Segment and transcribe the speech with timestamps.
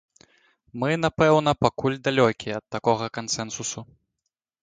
[0.83, 3.79] Мы, напэўна, пакуль далёкія ад такога кансэнсусу.